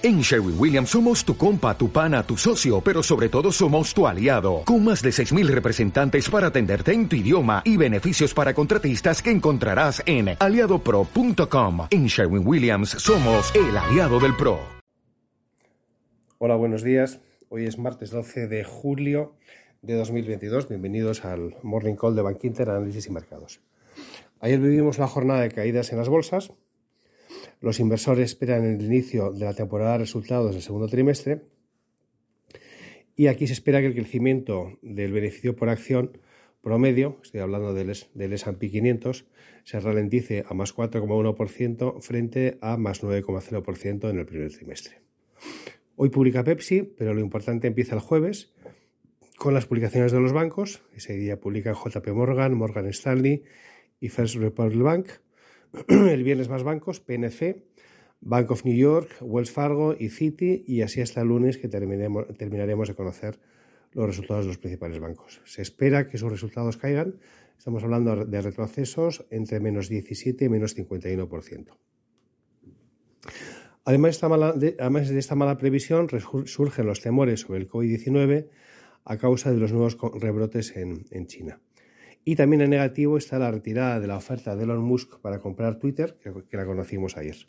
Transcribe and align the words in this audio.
En 0.00 0.20
Sherwin 0.20 0.54
Williams 0.56 0.90
somos 0.90 1.24
tu 1.24 1.36
compa, 1.36 1.76
tu 1.76 1.90
pana, 1.90 2.22
tu 2.22 2.36
socio, 2.36 2.80
pero 2.80 3.02
sobre 3.02 3.28
todo 3.28 3.50
somos 3.50 3.92
tu 3.92 4.06
aliado, 4.06 4.62
con 4.64 4.84
más 4.84 5.02
de 5.02 5.10
6.000 5.10 5.48
representantes 5.48 6.30
para 6.30 6.46
atenderte 6.46 6.92
en 6.92 7.08
tu 7.08 7.16
idioma 7.16 7.62
y 7.64 7.76
beneficios 7.76 8.32
para 8.32 8.54
contratistas 8.54 9.20
que 9.20 9.32
encontrarás 9.32 10.00
en 10.06 10.36
aliadopro.com. 10.38 11.88
En 11.90 12.06
Sherwin 12.06 12.46
Williams 12.46 12.90
somos 12.90 13.52
el 13.56 13.76
aliado 13.76 14.20
del 14.20 14.36
PRO. 14.36 14.60
Hola, 16.38 16.54
buenos 16.54 16.84
días. 16.84 17.20
Hoy 17.48 17.66
es 17.66 17.76
martes 17.76 18.12
12 18.12 18.46
de 18.46 18.62
julio 18.62 19.34
de 19.82 19.94
2022. 19.94 20.68
Bienvenidos 20.68 21.24
al 21.24 21.56
Morning 21.64 21.96
Call 21.96 22.14
de 22.14 22.22
Bankinter 22.22 22.70
Análisis 22.70 23.08
y 23.08 23.10
Mercados. 23.10 23.60
Ayer 24.38 24.60
vivimos 24.60 24.98
la 24.98 25.08
jornada 25.08 25.40
de 25.40 25.50
caídas 25.50 25.90
en 25.90 25.98
las 25.98 26.08
bolsas 26.08 26.52
los 27.60 27.80
inversores 27.80 28.30
esperan 28.30 28.64
el 28.64 28.82
inicio 28.82 29.32
de 29.32 29.44
la 29.44 29.54
temporada 29.54 29.92
de 29.92 29.98
resultados 29.98 30.52
del 30.52 30.62
segundo 30.62 30.88
trimestre 30.88 31.42
y 33.18 33.26
aquí 33.26 33.48
se 33.48 33.52
espera 33.52 33.80
que 33.80 33.86
el 33.86 33.94
crecimiento 33.94 34.78
del 34.80 35.12
beneficio 35.12 35.56
por 35.56 35.68
acción 35.68 36.18
promedio, 36.62 37.18
estoy 37.22 37.40
hablando 37.40 37.74
del, 37.74 37.90
S&P 37.90 38.70
500, 38.70 39.26
se 39.64 39.80
ralentice 39.80 40.44
a 40.48 40.54
más 40.54 40.74
4,1% 40.74 42.00
frente 42.00 42.58
a 42.60 42.76
más 42.76 43.02
9,0% 43.02 44.10
en 44.10 44.18
el 44.18 44.24
primer 44.24 44.52
trimestre. 44.52 45.00
Hoy 45.96 46.10
publica 46.10 46.44
Pepsi, 46.44 46.82
pero 46.82 47.12
lo 47.12 47.20
importante 47.20 47.66
empieza 47.66 47.96
el 47.96 48.00
jueves 48.00 48.52
con 49.36 49.52
las 49.52 49.66
publicaciones 49.66 50.12
de 50.12 50.20
los 50.20 50.32
bancos. 50.32 50.82
Ese 50.94 51.14
día 51.14 51.40
publican 51.40 51.74
JP 51.74 52.06
Morgan, 52.10 52.54
Morgan 52.54 52.86
Stanley 52.86 53.42
y 54.00 54.08
First 54.10 54.36
Republic 54.36 54.80
Bank. 54.80 55.08
el 55.88 56.24
viernes 56.24 56.48
más 56.48 56.62
bancos, 56.62 57.00
PNC, 57.00 57.64
Bank 58.20 58.50
of 58.50 58.64
New 58.64 58.76
York, 58.76 59.10
Wells 59.20 59.50
Fargo 59.50 59.94
y 59.98 60.08
Citi, 60.08 60.64
y 60.66 60.82
así 60.82 61.00
hasta 61.00 61.20
el 61.20 61.28
lunes 61.28 61.58
que 61.58 61.68
terminaremos 61.68 62.88
de 62.88 62.94
conocer 62.94 63.38
los 63.92 64.06
resultados 64.06 64.44
de 64.44 64.48
los 64.48 64.58
principales 64.58 64.98
bancos. 64.98 65.40
Se 65.44 65.62
espera 65.62 66.08
que 66.08 66.18
sus 66.18 66.30
resultados 66.30 66.76
caigan, 66.76 67.20
estamos 67.56 67.82
hablando 67.82 68.24
de 68.24 68.42
retrocesos 68.42 69.26
entre 69.30 69.60
menos 69.60 69.88
17 69.88 70.44
y 70.44 70.48
menos 70.48 70.76
51%. 70.76 71.76
Además 73.84 74.20
de, 74.20 74.76
además 74.78 75.08
de 75.08 75.18
esta 75.18 75.34
mala 75.34 75.56
previsión, 75.56 76.08
surgen 76.44 76.86
los 76.86 77.00
temores 77.00 77.40
sobre 77.40 77.60
el 77.60 77.68
COVID-19 77.68 78.48
a 79.04 79.16
causa 79.16 79.50
de 79.50 79.56
los 79.56 79.72
nuevos 79.72 79.96
rebrotes 80.20 80.76
en 80.76 81.26
China. 81.26 81.60
Y 82.28 82.36
también 82.36 82.60
en 82.60 82.68
negativo 82.68 83.16
está 83.16 83.38
la 83.38 83.50
retirada 83.50 84.00
de 84.00 84.06
la 84.06 84.18
oferta 84.18 84.54
de 84.54 84.64
Elon 84.64 84.82
Musk 84.82 85.18
para 85.20 85.40
comprar 85.40 85.78
Twitter, 85.78 86.18
que, 86.22 86.56
la 86.58 86.66
conocimos 86.66 87.16
ayer. 87.16 87.48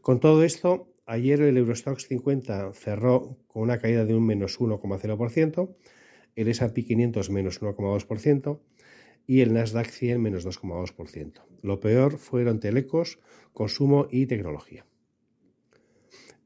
Con 0.00 0.20
todo 0.20 0.44
esto, 0.44 0.94
ayer 1.06 1.40
el 1.40 1.56
Eurostox 1.56 2.06
50 2.06 2.72
cerró 2.72 3.36
con 3.48 3.64
una 3.64 3.78
caída 3.78 4.04
de 4.04 4.14
un 4.14 4.24
menos 4.24 4.60
1,0%, 4.60 5.74
el 6.36 6.46
S&P 6.46 6.84
500 6.84 7.30
menos 7.30 7.60
1,2% 7.60 8.60
y 9.26 9.40
el 9.40 9.52
Nasdaq 9.52 9.88
100 9.88 10.22
menos 10.22 10.46
2,2%. 10.46 11.42
Lo 11.62 11.80
peor 11.80 12.18
fueron 12.18 12.60
telecos, 12.60 13.18
consumo 13.52 14.06
y 14.08 14.26
tecnología. 14.26 14.86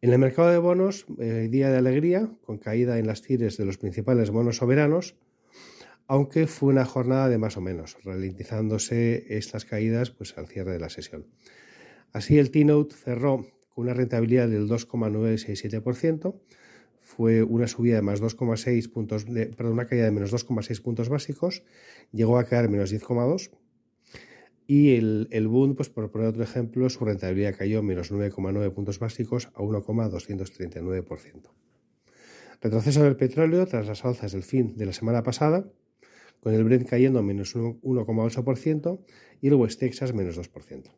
En 0.00 0.14
el 0.14 0.18
mercado 0.18 0.48
de 0.48 0.56
bonos, 0.56 1.04
eh, 1.18 1.48
día 1.50 1.68
de 1.68 1.76
alegría, 1.76 2.32
con 2.40 2.56
caída 2.56 2.98
en 2.98 3.06
las 3.06 3.20
tires 3.20 3.58
de 3.58 3.66
los 3.66 3.76
principales 3.76 4.30
bonos 4.30 4.56
soberanos, 4.56 5.14
aunque 6.10 6.48
fue 6.48 6.70
una 6.70 6.84
jornada 6.84 7.28
de 7.28 7.38
más 7.38 7.56
o 7.56 7.60
menos, 7.60 7.96
ralentizándose 8.02 9.36
estas 9.36 9.64
caídas 9.64 10.10
pues, 10.10 10.36
al 10.36 10.48
cierre 10.48 10.72
de 10.72 10.80
la 10.80 10.88
sesión. 10.88 11.28
Así 12.12 12.36
el 12.36 12.50
T-Note 12.50 12.96
cerró 12.96 13.46
con 13.68 13.84
una 13.84 13.94
rentabilidad 13.94 14.48
del 14.48 14.68
2,967%, 14.68 16.34
fue 17.00 17.44
una 17.44 17.68
subida 17.68 17.94
de 17.94 18.02
más 18.02 18.20
2,6 18.20 18.90
puntos, 18.90 19.24
perdón, 19.24 19.74
una 19.74 19.86
caída 19.86 20.06
de 20.06 20.10
menos 20.10 20.32
2,6 20.32 20.82
puntos 20.82 21.08
básicos, 21.08 21.62
llegó 22.10 22.40
a 22.40 22.44
caer 22.44 22.68
menos 22.68 22.92
10,2 22.92 23.52
y 24.66 24.96
el, 24.96 25.28
el 25.30 25.48
pues 25.76 25.90
por 25.90 26.10
poner 26.10 26.26
otro 26.26 26.42
ejemplo, 26.42 26.90
su 26.90 27.04
rentabilidad 27.04 27.54
cayó 27.56 27.84
menos 27.84 28.10
9,9 28.10 28.72
puntos 28.72 28.98
básicos 28.98 29.46
a 29.54 29.60
1,239%. 29.60 31.52
Retroceso 32.60 33.04
del 33.04 33.14
petróleo 33.14 33.64
tras 33.66 33.86
las 33.86 34.04
alzas 34.04 34.32
del 34.32 34.42
fin 34.42 34.76
de 34.76 34.86
la 34.86 34.92
semana 34.92 35.22
pasada 35.22 35.70
con 36.40 36.54
el 36.54 36.64
Brent 36.64 36.88
cayendo 36.88 37.22
menos 37.22 37.54
1,8% 37.54 39.00
y 39.40 39.48
el 39.48 39.54
West 39.54 39.80
Texas 39.80 40.14
menos 40.14 40.38
2%. 40.38 40.90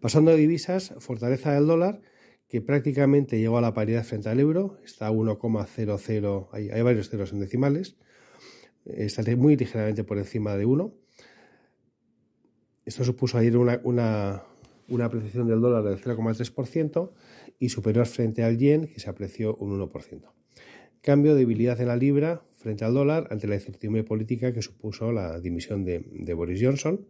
Pasando 0.00 0.30
a 0.30 0.34
divisas, 0.34 0.94
fortaleza 0.98 1.52
del 1.52 1.66
dólar, 1.66 2.00
que 2.48 2.60
prácticamente 2.60 3.38
llegó 3.38 3.58
a 3.58 3.60
la 3.60 3.74
paridad 3.74 4.04
frente 4.04 4.28
al 4.28 4.40
euro, 4.40 4.78
está 4.84 5.06
a 5.06 5.12
1,00, 5.12 6.48
hay, 6.52 6.70
hay, 6.70 6.82
varios 6.82 7.08
ceros 7.08 7.32
en 7.32 7.40
decimales, 7.40 7.96
está 8.84 9.22
muy 9.36 9.56
ligeramente 9.56 10.02
por 10.04 10.18
encima 10.18 10.56
de 10.56 10.66
1. 10.66 10.92
Esto 12.84 13.04
supuso 13.04 13.38
ayer 13.38 13.56
una, 13.56 13.80
una, 13.84 15.04
apreciación 15.04 15.46
del 15.46 15.60
dólar 15.60 15.84
del 15.84 16.00
0,3% 16.02 17.12
y 17.60 17.68
superior 17.68 18.06
frente 18.06 18.42
al 18.42 18.58
yen, 18.58 18.88
que 18.88 18.98
se 18.98 19.08
apreció 19.08 19.54
un 19.56 19.78
1%. 19.78 20.32
Cambio, 21.02 21.34
debilidad 21.34 21.80
en 21.80 21.88
la 21.88 21.96
libra 21.96 22.42
frente 22.60 22.84
al 22.84 22.92
dólar 22.92 23.26
ante 23.30 23.48
la 23.48 23.54
incertidumbre 23.54 24.04
política 24.04 24.52
que 24.52 24.60
supuso 24.60 25.12
la 25.12 25.40
dimisión 25.40 25.82
de, 25.84 26.34
Boris 26.34 26.60
Johnson, 26.62 27.06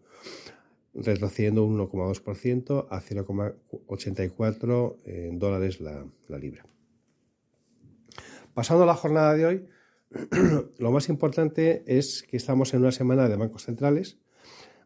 retrocediendo 0.94 1.64
un 1.64 1.76
1,2% 1.76 2.86
a 2.88 3.00
0,84 3.02 4.96
en 5.04 5.38
dólares 5.40 5.80
la, 5.80 6.06
la 6.28 6.38
libra. 6.38 6.64
Pasando 8.54 8.84
a 8.84 8.86
la 8.86 8.94
jornada 8.94 9.34
de 9.34 9.46
hoy, 9.46 9.66
lo 10.78 10.92
más 10.92 11.08
importante 11.08 11.82
es 11.86 12.22
que 12.22 12.36
estamos 12.36 12.72
en 12.72 12.80
una 12.80 12.92
semana 12.92 13.28
de 13.28 13.36
bancos 13.36 13.64
centrales. 13.64 14.18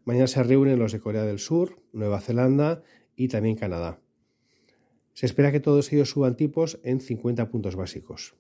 Mañana 0.05 0.27
se 0.27 0.43
reúnen 0.43 0.79
los 0.79 0.93
de 0.93 1.01
Corea 1.01 1.25
del 1.25 1.39
Sur, 1.39 1.83
Nueva 1.93 2.21
Zelanda 2.21 2.83
y 3.17 3.29
también 3.29 3.57
Canadá. 3.57 4.01
Se 5.13 5.27
espera 5.27 5.53
que 5.53 5.61
todos 5.61 5.93
ellos 5.93 6.11
suban 6.11 6.37
tipos 6.37 6.81
en 6.83 7.01
50 7.01 7.49
puntos 7.51 7.77
básicos. 7.77 8.35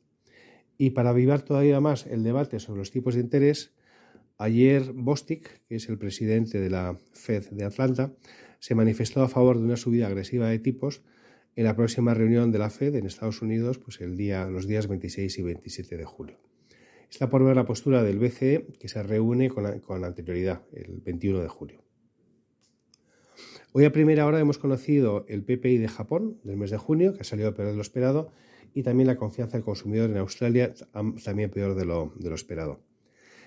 Y 0.76 0.90
para 0.90 1.10
avivar 1.10 1.42
todavía 1.42 1.80
más 1.80 2.06
el 2.06 2.22
debate 2.22 2.58
sobre 2.58 2.78
los 2.80 2.90
tipos 2.90 3.14
de 3.14 3.20
interés, 3.20 3.74
ayer 4.38 4.92
Bostic, 4.92 5.62
que 5.68 5.76
es 5.76 5.88
el 5.88 5.98
presidente 5.98 6.60
de 6.60 6.70
la 6.70 6.98
Fed 7.12 7.50
de 7.50 7.64
Atlanta, 7.64 8.12
se 8.58 8.74
manifestó 8.74 9.22
a 9.22 9.28
favor 9.28 9.58
de 9.58 9.64
una 9.64 9.76
subida 9.76 10.06
agresiva 10.06 10.48
de 10.48 10.58
tipos 10.58 11.02
en 11.56 11.64
la 11.64 11.76
próxima 11.76 12.14
reunión 12.14 12.50
de 12.50 12.58
la 12.58 12.70
Fed 12.70 12.96
en 12.96 13.06
Estados 13.06 13.42
Unidos, 13.42 13.78
pues 13.78 14.00
el 14.00 14.16
día, 14.16 14.46
los 14.46 14.66
días 14.66 14.88
26 14.88 15.38
y 15.38 15.42
27 15.42 15.96
de 15.96 16.04
julio. 16.04 16.38
Está 17.10 17.30
por 17.30 17.44
ver 17.44 17.54
la 17.54 17.64
postura 17.64 18.02
del 18.02 18.18
BCE, 18.18 18.66
que 18.80 18.88
se 18.88 19.02
reúne 19.02 19.48
con, 19.48 20.04
anterioridad, 20.04 20.62
el 20.72 21.00
21 21.00 21.42
de 21.42 21.48
julio. 21.48 21.84
Hoy 23.72 23.84
a 23.84 23.92
primera 23.92 24.26
hora 24.26 24.40
hemos 24.40 24.58
conocido 24.58 25.24
el 25.28 25.44
PPI 25.44 25.78
de 25.78 25.88
Japón 25.88 26.40
del 26.42 26.56
mes 26.56 26.70
de 26.70 26.78
junio, 26.78 27.14
que 27.14 27.20
ha 27.20 27.24
salido 27.24 27.54
peor 27.54 27.68
de 27.68 27.76
lo 27.76 27.82
esperado, 27.82 28.32
y 28.74 28.82
también 28.82 29.06
la 29.06 29.16
confianza 29.16 29.56
del 29.56 29.64
consumidor 29.64 30.10
en 30.10 30.18
Australia, 30.18 30.74
también 31.24 31.50
peor 31.50 31.76
de 31.76 31.84
lo, 31.84 32.12
esperado. 32.34 32.80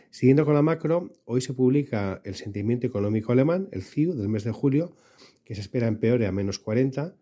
Siguiendo 0.10 0.46
con 0.46 0.54
la 0.54 0.62
macro, 0.62 1.12
hoy 1.26 1.42
se 1.42 1.54
publica 1.54 2.22
el 2.24 2.36
sentimiento 2.36 2.88
económico 2.88 3.34
alemán, 3.34 3.68
el 3.72 3.84
CIU, 3.84 4.14
del 4.14 4.30
mes 4.30 4.46
de 4.46 4.52
julio, 4.52 4.96
que 5.44 5.54
se 5.54 5.62
espera 5.62 5.88
empeore 5.88 6.28
a 6.28 6.32
menos 6.32 6.60
40 6.60 7.14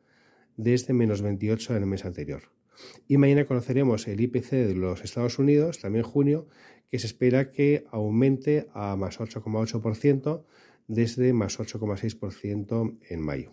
desde 0.55 0.93
menos 0.93 1.23
28 1.23 1.75
en 1.75 1.83
el 1.83 1.89
mes 1.89 2.05
anterior. 2.05 2.43
Y 3.07 3.17
mañana 3.17 3.45
conoceremos 3.45 4.07
el 4.07 4.21
IPC 4.21 4.51
de 4.51 4.75
los 4.75 5.03
Estados 5.03 5.39
Unidos, 5.39 5.79
también 5.79 6.03
junio, 6.03 6.47
que 6.89 6.99
se 6.99 7.07
espera 7.07 7.51
que 7.51 7.85
aumente 7.91 8.67
a 8.73 8.95
más 8.95 9.19
8,8% 9.19 10.45
desde 10.87 11.33
más 11.33 11.59
8,6% 11.59 12.97
en 13.09 13.21
mayo. 13.21 13.51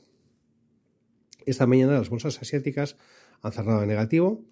Esta 1.47 1.67
mañana 1.67 1.95
las 1.95 2.11
bolsas 2.11 2.41
asiáticas 2.41 2.97
han 3.43 3.53
cerrado 3.53 3.83
en 3.83 3.89
negativo 3.89 4.45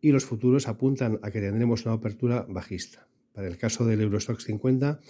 y 0.00 0.12
los 0.12 0.24
futuros 0.24 0.68
apuntan 0.68 1.18
a 1.22 1.30
que 1.30 1.40
tendremos 1.40 1.84
una 1.84 1.94
apertura 1.94 2.46
bajista. 2.48 3.08
Para 3.32 3.48
el 3.48 3.58
caso 3.58 3.84
del 3.84 4.00
Eurostox 4.00 4.44
50, 4.44 5.00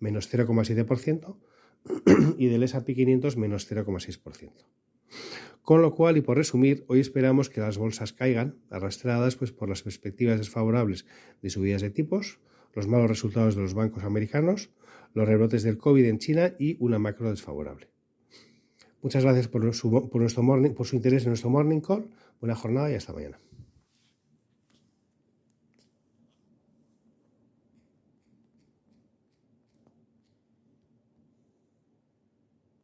menos 0.00 0.32
0,7% 0.32 1.36
y 2.38 2.46
del 2.46 2.62
S&P 2.62 2.94
500, 2.94 3.36
menos 3.36 3.70
0,6%. 3.70 4.50
Con 5.62 5.80
lo 5.80 5.94
cual, 5.94 6.16
y 6.16 6.20
por 6.20 6.36
resumir, 6.36 6.84
hoy 6.88 7.00
esperamos 7.00 7.48
que 7.48 7.60
las 7.60 7.78
bolsas 7.78 8.12
caigan, 8.12 8.56
arrastradas 8.70 9.36
pues, 9.36 9.50
por 9.50 9.68
las 9.68 9.82
perspectivas 9.82 10.38
desfavorables 10.38 11.06
de 11.40 11.50
subidas 11.50 11.82
de 11.82 11.90
tipos, 11.90 12.38
los 12.74 12.86
malos 12.86 13.08
resultados 13.08 13.54
de 13.54 13.62
los 13.62 13.74
bancos 13.74 14.04
americanos, 14.04 14.70
los 15.14 15.26
rebrotes 15.26 15.62
del 15.62 15.78
COVID 15.78 16.04
en 16.04 16.18
China 16.18 16.54
y 16.58 16.76
una 16.80 16.98
macro 16.98 17.30
desfavorable. 17.30 17.88
Muchas 19.00 19.22
gracias 19.22 19.48
por 19.48 19.74
su, 19.74 20.96
interés 20.96 21.22
en 21.22 21.28
nuestro 21.28 21.50
morning 21.50 21.80
call. 21.80 22.08
Buena 22.40 22.54
jornada 22.54 22.90
y 22.90 22.94
hasta 22.94 23.12
mañana. 23.12 23.38